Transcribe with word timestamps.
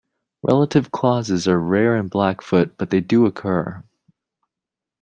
Relative 0.41 0.89
clauses 0.89 1.47
are 1.47 1.59
rare 1.59 1.95
in 1.95 2.07
Blackfoot 2.07 2.75
but 2.75 2.89
they 2.89 3.01
do 3.01 3.27
occur. 3.27 3.83